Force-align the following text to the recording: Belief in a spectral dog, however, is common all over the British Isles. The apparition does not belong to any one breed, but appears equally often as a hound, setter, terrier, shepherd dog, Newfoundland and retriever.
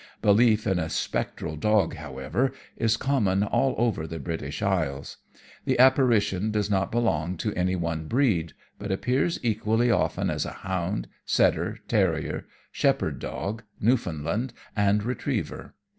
Belief 0.23 0.65
in 0.65 0.79
a 0.79 0.89
spectral 0.89 1.55
dog, 1.55 1.93
however, 1.97 2.53
is 2.75 2.97
common 2.97 3.43
all 3.43 3.75
over 3.77 4.07
the 4.07 4.17
British 4.17 4.63
Isles. 4.63 5.17
The 5.65 5.77
apparition 5.77 6.49
does 6.49 6.71
not 6.71 6.91
belong 6.91 7.37
to 7.37 7.53
any 7.53 7.75
one 7.75 8.07
breed, 8.07 8.53
but 8.79 8.91
appears 8.91 9.37
equally 9.43 9.91
often 9.91 10.31
as 10.31 10.43
a 10.43 10.53
hound, 10.65 11.07
setter, 11.23 11.81
terrier, 11.87 12.47
shepherd 12.71 13.19
dog, 13.19 13.61
Newfoundland 13.79 14.53
and 14.75 15.03
retriever. 15.03 15.75